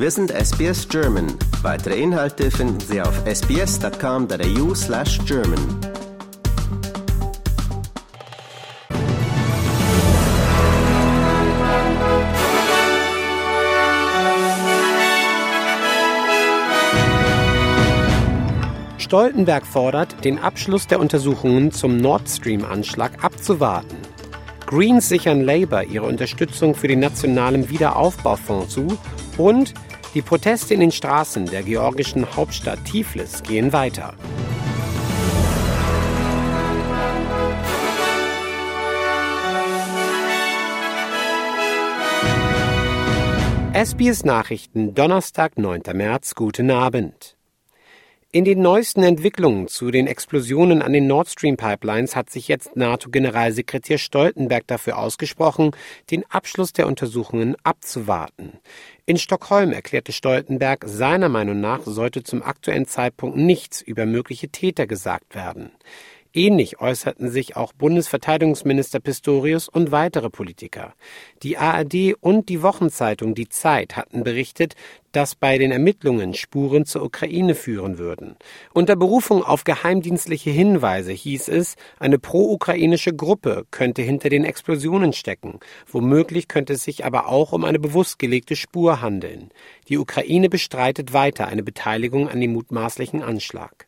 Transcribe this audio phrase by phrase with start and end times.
[0.00, 1.26] Wir sind SBS German.
[1.62, 5.58] Weitere Inhalte finden Sie auf sbs.com.au slash German.
[18.98, 23.96] Stoltenberg fordert, den Abschluss der Untersuchungen zum Nord Stream-Anschlag abzuwarten.
[24.64, 28.96] Greens sichern Labour ihre Unterstützung für den nationalen Wiederaufbaufonds zu
[29.38, 29.74] und
[30.14, 34.14] die Proteste in den Straßen der georgischen Hauptstadt Tiflis gehen weiter.
[43.74, 45.82] SBS Nachrichten, Donnerstag, 9.
[45.94, 47.37] März, guten Abend.
[48.30, 52.76] In den neuesten Entwicklungen zu den Explosionen an den Nord Stream Pipelines hat sich jetzt
[52.76, 55.70] NATO-Generalsekretär Stoltenberg dafür ausgesprochen,
[56.10, 58.58] den Abschluss der Untersuchungen abzuwarten.
[59.06, 64.86] In Stockholm erklärte Stoltenberg, seiner Meinung nach sollte zum aktuellen Zeitpunkt nichts über mögliche Täter
[64.86, 65.70] gesagt werden.
[66.34, 70.94] Ähnlich äußerten sich auch Bundesverteidigungsminister Pistorius und weitere Politiker.
[71.42, 74.74] Die ARD und die Wochenzeitung Die Zeit hatten berichtet,
[75.12, 78.36] dass bei den Ermittlungen Spuren zur Ukraine führen würden.
[78.74, 85.60] Unter Berufung auf geheimdienstliche Hinweise hieß es, eine pro-ukrainische Gruppe könnte hinter den Explosionen stecken.
[85.90, 89.50] Womöglich könnte es sich aber auch um eine bewusst gelegte Spur handeln.
[89.88, 93.87] Die Ukraine bestreitet weiter eine Beteiligung an dem mutmaßlichen Anschlag.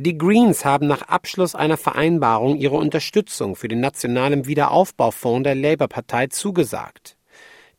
[0.00, 6.28] Die Greens haben nach Abschluss einer Vereinbarung ihre Unterstützung für den nationalen Wiederaufbaufonds der Labour-Partei
[6.28, 7.16] zugesagt.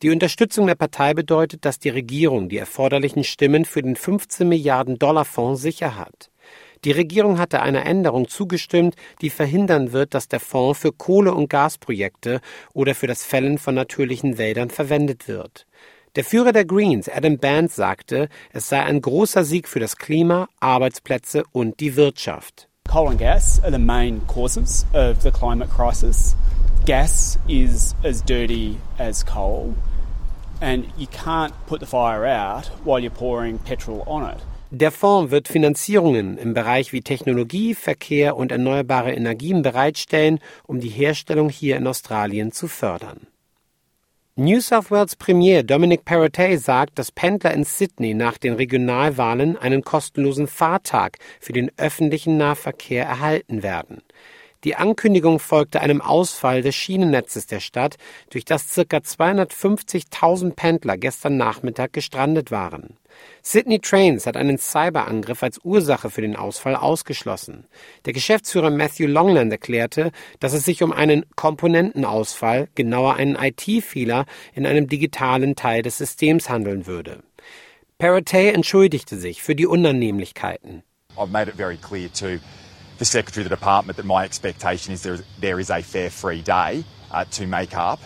[0.02, 5.00] Die Unterstützung der Partei bedeutet, dass die Regierung die erforderlichen Stimmen für den 15 Milliarden
[5.00, 6.30] Dollar Fonds sicher hat.
[6.84, 11.50] Die Regierung hatte einer Änderung zugestimmt, die verhindern wird, dass der Fonds für Kohle- und
[11.50, 12.42] Gasprojekte
[12.74, 15.66] oder für das Fällen von natürlichen Wäldern verwendet wird.
[16.16, 20.50] Der Führer der Greens, Adam Bands, sagte, es sei ein großer Sieg für das Klima,
[20.60, 22.68] Arbeitsplätze und die Wirtschaft.
[22.90, 26.36] Coal and gas are the main causes of the climate crisis.
[26.88, 29.76] Gas is as dirty as coal,
[30.62, 34.40] and you can't put the fire out while you're pouring petrol on it.
[34.72, 40.90] Der Fonds wird Finanzierungen im Bereich wie Technologie, Verkehr und erneuerbare Energien bereitstellen, um die
[40.90, 43.28] Herstellung hier in Australien zu fördern.
[44.40, 49.84] New South Wales Premier Dominic Perrottet sagt, dass Pendler in Sydney nach den Regionalwahlen einen
[49.84, 54.02] kostenlosen Fahrtag für den öffentlichen Nahverkehr erhalten werden.
[54.64, 57.98] Die Ankündigung folgte einem Ausfall des Schienennetzes der Stadt,
[58.30, 58.82] durch das ca.
[58.82, 62.96] 250.000 Pendler gestern Nachmittag gestrandet waren.
[63.42, 67.68] Sydney Trains hat einen Cyberangriff als Ursache für den Ausfall ausgeschlossen.
[68.06, 74.66] Der Geschäftsführer Matthew Longland erklärte, dass es sich um einen Komponentenausfall, genauer einen IT-Fehler in
[74.66, 77.24] einem digitalen Teil des Systems handeln würde.
[77.98, 80.84] Paratay entschuldigte sich für die Unannehmlichkeiten.
[81.18, 82.40] I've made it very clear to
[82.98, 86.42] the Secretary of the Department that my expectation is there, there is a fair free
[86.42, 88.00] day uh, to make up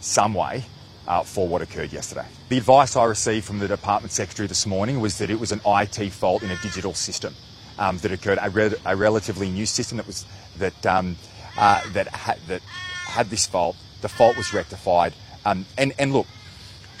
[0.00, 0.64] some way
[1.06, 2.26] uh, for what occurred yesterday.
[2.48, 5.60] The advice I received from the Department Secretary this morning was that it was an
[5.66, 7.34] IT fault in a digital system
[7.78, 10.24] um, that occurred, a, re- a, relatively new system that was
[10.58, 11.16] that um,
[11.58, 13.76] uh, that had that had this fault.
[14.02, 16.26] The fault was rectified, um, and and look,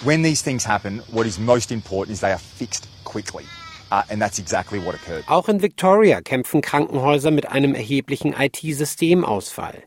[0.02, 3.44] when these things happen, what is most important is they are fixed quickly.
[3.92, 5.24] Uh, and that's exactly what occurred.
[5.26, 9.82] Auch in Victoria kämpfen Krankenhäuser mit einem erheblichen IT-Systemausfall.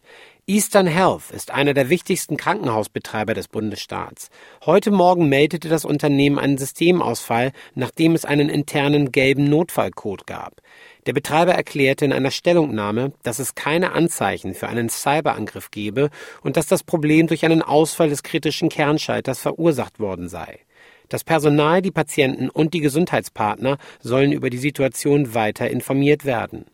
[0.46, 4.28] Eastern Health ist einer der wichtigsten Krankenhausbetreiber des Bundesstaats.
[4.66, 10.62] Heute Morgen meldete das Unternehmen einen Systemausfall, nachdem es einen internen gelben Notfallcode gab.
[11.06, 16.10] Der Betreiber erklärte in einer Stellungnahme, dass es keine Anzeichen für einen Cyberangriff gebe
[16.42, 20.60] und dass das Problem durch einen Ausfall des kritischen Kernschalters verursacht worden sei.
[21.08, 26.66] Das Personal, die Patienten und die Gesundheitspartner sollen über die Situation weiter informiert werden.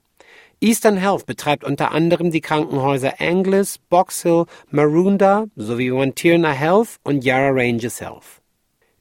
[0.62, 7.24] Eastern Health betreibt unter anderem die Krankenhäuser Anglis, Box Hill, Maroondah sowie Wantirna Health und
[7.24, 8.42] Yarra Ranges Health.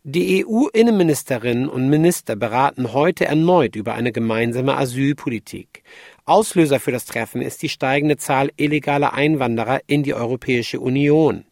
[0.05, 5.83] Die EU-Innenministerinnen und Minister beraten heute erneut über eine gemeinsame Asylpolitik.
[6.25, 11.45] Auslöser für das Treffen ist die steigende Zahl illegaler Einwanderer in die Europäische Union.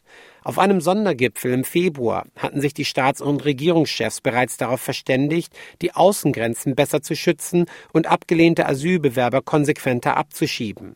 [0.47, 5.53] Auf einem Sondergipfel im Februar hatten sich die Staats- und Regierungschefs bereits darauf verständigt,
[5.83, 10.95] die Außengrenzen besser zu schützen und abgelehnte Asylbewerber konsequenter abzuschieben.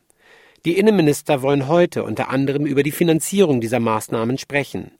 [0.65, 4.93] Die Innenminister wollen heute unter anderem über die Finanzierung dieser Maßnahmen sprechen.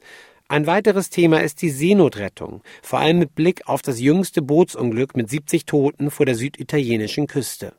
[0.49, 5.29] Ein weiteres Thema ist die Seenotrettung, vor allem mit Blick auf das jüngste Bootsunglück mit
[5.29, 7.71] 70 Toten vor der süditalienischen Küste.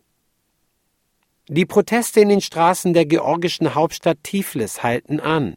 [1.48, 5.56] Die Proteste in den Straßen der georgischen Hauptstadt Tiflis halten an.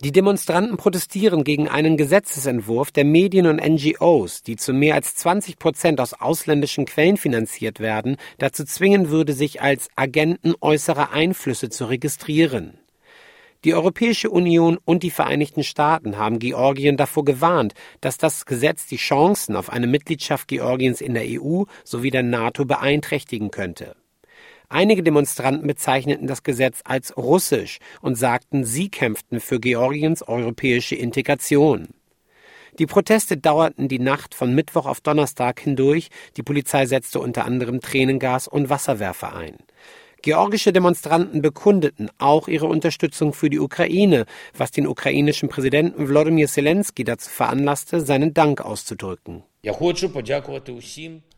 [0.00, 5.58] Die Demonstranten protestieren gegen einen Gesetzesentwurf der Medien und NGOs, die zu mehr als 20
[5.58, 11.86] Prozent aus ausländischen Quellen finanziert werden, dazu zwingen würde, sich als Agenten äußerer Einflüsse zu
[11.86, 12.78] registrieren.
[13.64, 18.98] Die Europäische Union und die Vereinigten Staaten haben Georgien davor gewarnt, dass das Gesetz die
[18.98, 23.96] Chancen auf eine Mitgliedschaft Georgiens in der EU sowie der NATO beeinträchtigen könnte.
[24.74, 31.90] Einige Demonstranten bezeichneten das Gesetz als russisch und sagten, sie kämpften für Georgiens europäische Integration.
[32.80, 36.08] Die Proteste dauerten die Nacht von Mittwoch auf Donnerstag hindurch.
[36.36, 39.58] Die Polizei setzte unter anderem Tränengas und Wasserwerfer ein.
[40.22, 44.26] Georgische Demonstranten bekundeten auch ihre Unterstützung für die Ukraine,
[44.56, 49.44] was den ukrainischen Präsidenten Wladimir Zelensky dazu veranlasste, seinen Dank auszudrücken.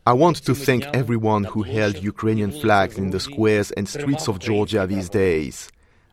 [0.06, 4.38] I want to thank everyone who held Ukrainian flags in the squares and streets of
[4.38, 5.68] Georgia these days.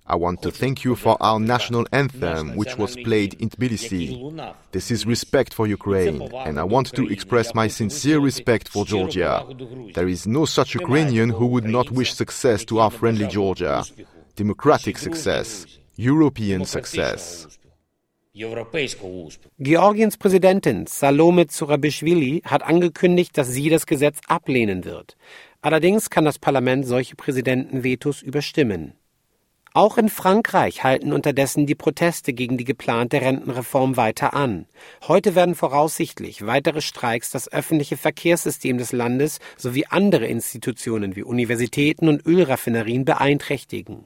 [0.08, 4.54] I want to thank you for our national anthem, which was played in Tbilisi.
[4.72, 9.46] This is respect for Ukraine, and I want to express my sincere respect for Georgia.
[9.94, 13.86] There is no such Ukrainian who would not wish success to our friendly Georgia.
[14.36, 15.68] Democratic success,
[15.98, 17.48] European success.
[19.60, 25.18] Georgiens Präsidentin Salome Zurabischvili hat angekündigt, dass sie das Gesetz ablehnen wird.
[25.62, 28.94] Allerdings kann das Parlament solche Präsidentenvetos überstimmen.
[29.76, 34.66] Auch in Frankreich halten unterdessen die Proteste gegen die geplante Rentenreform weiter an.
[35.08, 42.08] Heute werden voraussichtlich weitere Streiks das öffentliche Verkehrssystem des Landes sowie andere Institutionen wie Universitäten
[42.08, 44.06] und Ölraffinerien beeinträchtigen.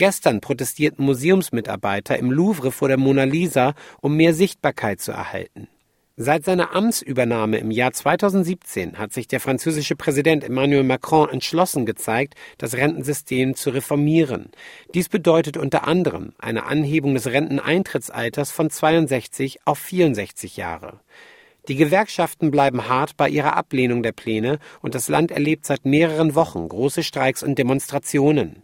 [0.00, 5.68] Gestern protestierten Museumsmitarbeiter im Louvre vor der Mona Lisa, um mehr Sichtbarkeit zu erhalten.
[6.16, 12.32] Seit seiner Amtsübernahme im Jahr 2017 hat sich der französische Präsident Emmanuel Macron entschlossen gezeigt,
[12.56, 14.48] das Rentensystem zu reformieren.
[14.94, 21.00] Dies bedeutet unter anderem eine Anhebung des Renteneintrittsalters von 62 auf 64 Jahre.
[21.68, 26.34] Die Gewerkschaften bleiben hart bei ihrer Ablehnung der Pläne und das Land erlebt seit mehreren
[26.34, 28.62] Wochen große Streiks und Demonstrationen.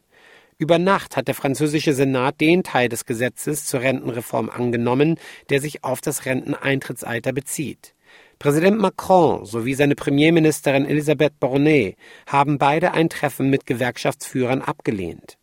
[0.58, 5.18] Über Nacht hat der französische Senat den Teil des Gesetzes zur Rentenreform angenommen,
[5.50, 7.94] der sich auf das Renteneintrittsalter bezieht.
[8.38, 15.36] Präsident Macron sowie seine Premierministerin Elisabeth Bornet haben beide ein Treffen mit Gewerkschaftsführern abgelehnt.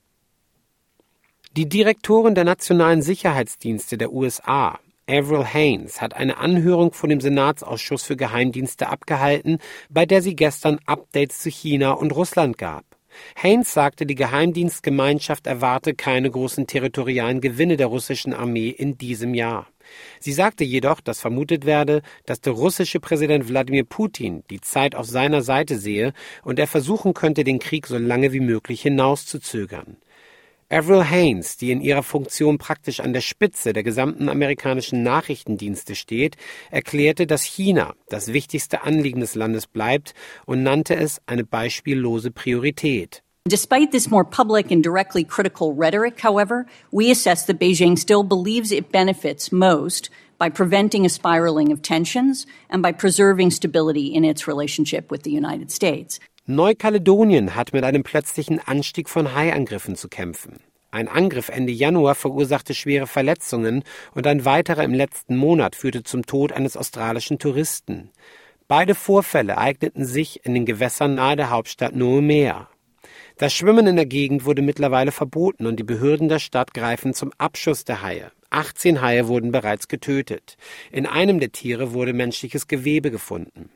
[1.55, 8.01] Die Direktorin der nationalen Sicherheitsdienste der USA, Avril Haines, hat eine Anhörung vor dem Senatsausschuss
[8.01, 9.59] für Geheimdienste abgehalten,
[9.91, 12.92] bei der sie gestern Updates zu China und Russland gab.
[13.41, 19.67] Haines sagte, die Geheimdienstgemeinschaft erwarte keine großen territorialen Gewinne der russischen Armee in diesem Jahr.
[20.19, 25.05] Sie sagte jedoch, dass vermutet werde, dass der russische Präsident Wladimir Putin die Zeit auf
[25.05, 26.13] seiner Seite sehe
[26.43, 29.97] und er versuchen könnte, den Krieg so lange wie möglich hinauszuzögern.
[30.73, 36.35] Avril Haines, die in ihrer Funktion praktisch an der Spitze der gesamten amerikanischen Nachrichtendienste steht,
[36.71, 40.13] erklärte, dass China das wichtigste Anliegen des Landes bleibt
[40.45, 43.21] und nannte es eine beispiellose Priorität.
[43.45, 48.71] Despite this more public and directly critical rhetoric, however, we assess that Beijing still believes
[48.71, 50.09] it benefits most
[50.39, 55.31] by preventing a spiraling of tensions and by preserving stability in its relationship with the
[55.31, 56.19] United States.
[56.45, 60.59] Neukaledonien hat mit einem plötzlichen Anstieg von Haiangriffen zu kämpfen.
[60.91, 66.25] Ein Angriff Ende Januar verursachte schwere Verletzungen und ein weiterer im letzten Monat führte zum
[66.25, 68.09] Tod eines australischen Touristen.
[68.67, 72.67] Beide Vorfälle eigneten sich in den Gewässern nahe der Hauptstadt Noumea.
[73.37, 77.31] Das Schwimmen in der Gegend wurde mittlerweile verboten und die Behörden der Stadt greifen zum
[77.37, 78.33] Abschuss der Haie.
[78.49, 80.57] 18 Haie wurden bereits getötet.
[80.91, 83.69] In einem der Tiere wurde menschliches Gewebe gefunden.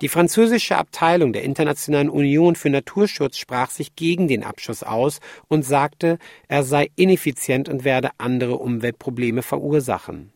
[0.00, 5.64] Die französische Abteilung der Internationalen Union für Naturschutz sprach sich gegen den Abschuss aus und
[5.64, 10.32] sagte, er sei ineffizient und werde andere Umweltprobleme verursachen.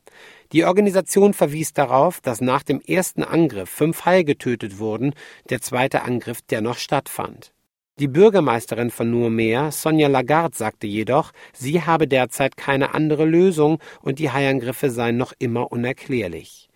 [0.53, 5.15] Die Organisation verwies darauf, dass nach dem ersten Angriff fünf Haie getötet wurden,
[5.51, 7.53] der zweite Angriff dennoch stattfand.
[7.99, 14.19] Die Bürgermeisterin von Nourmeer, Sonja Lagarde, sagte jedoch, sie habe derzeit keine andere Lösung und
[14.19, 16.69] die Haiangriffe seien noch immer unerklärlich.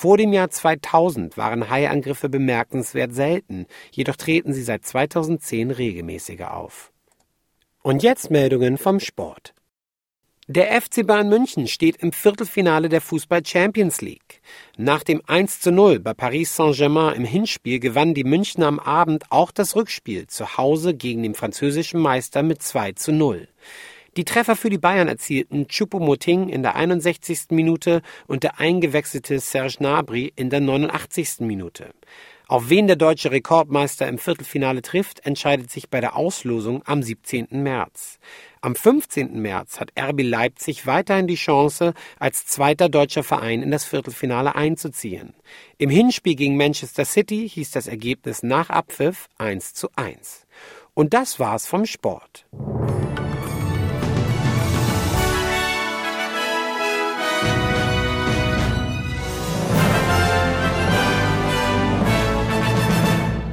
[0.00, 6.90] Vor dem Jahr 2000 waren Haiangriffe bemerkenswert selten, jedoch treten sie seit 2010 regelmäßiger auf.
[7.82, 9.52] Und jetzt Meldungen vom Sport.
[10.46, 14.40] Der FC Bayern München steht im Viertelfinale der Fußball Champions League.
[14.78, 19.24] Nach dem 1 zu 0 bei Paris Saint-Germain im Hinspiel gewannen die Münchner am Abend
[19.28, 23.48] auch das Rückspiel zu Hause gegen den französischen Meister mit 2 zu 0.
[24.16, 27.50] Die Treffer für die Bayern erzielten Choupo-Moting in der 61.
[27.50, 31.40] Minute und der eingewechselte Serge Gnabry in der 89.
[31.40, 31.94] Minute.
[32.48, 37.46] Auf wen der deutsche Rekordmeister im Viertelfinale trifft, entscheidet sich bei der Auslosung am 17.
[37.52, 38.18] März.
[38.60, 39.40] Am 15.
[39.40, 45.34] März hat RB Leipzig weiterhin die Chance, als zweiter deutscher Verein in das Viertelfinale einzuziehen.
[45.78, 50.48] Im Hinspiel gegen Manchester City hieß das Ergebnis nach Abpfiff 1 zu 1.
[50.94, 52.46] Und das war's vom Sport.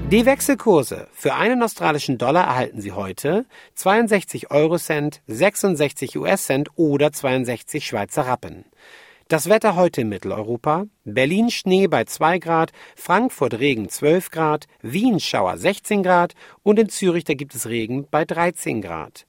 [0.09, 1.09] Die Wechselkurse.
[1.11, 3.45] Für einen australischen Dollar erhalten Sie heute
[3.75, 8.63] 62 Eurocent, 66 US-Cent oder 62 Schweizer Rappen.
[9.27, 10.85] Das Wetter heute in Mitteleuropa.
[11.03, 16.87] Berlin Schnee bei 2 Grad, Frankfurt Regen 12 Grad, Wien Schauer 16 Grad und in
[16.87, 19.27] Zürich da gibt es Regen bei 13 Grad.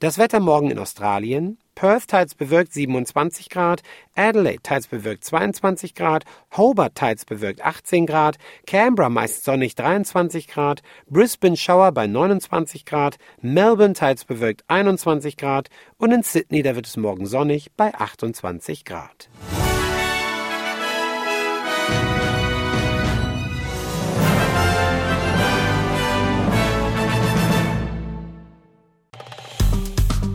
[0.00, 1.56] Das Wetter morgen in Australien.
[1.76, 3.82] Perth teils bewölkt 27 Grad,
[4.16, 6.24] Adelaide teils bewölkt 22 Grad,
[6.56, 13.18] Hobart teils bewölkt 18 Grad, Canberra meist sonnig 23 Grad, Brisbane Schauer bei 29 Grad,
[13.42, 15.68] Melbourne teils bewölkt 21 Grad
[15.98, 19.28] und in Sydney da wird es morgen sonnig bei 28 Grad.